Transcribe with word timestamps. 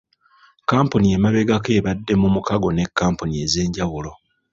Kampuni 0.69 1.07
emabegako 1.15 1.69
ebadde 1.79 2.13
mu 2.21 2.27
mukago 2.35 2.69
ne 2.73 2.85
kampuni 2.99 3.35
ez'enjawulo. 3.45 4.11